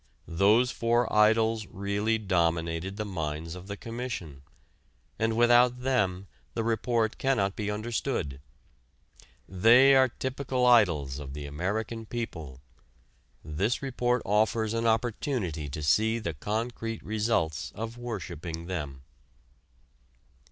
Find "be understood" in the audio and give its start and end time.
7.55-8.41